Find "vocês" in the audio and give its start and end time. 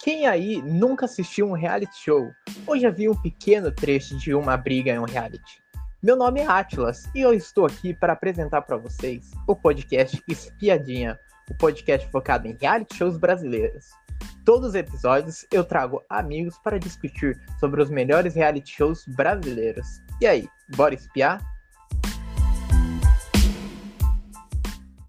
8.76-9.32